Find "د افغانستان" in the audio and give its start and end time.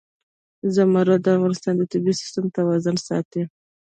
1.23-1.73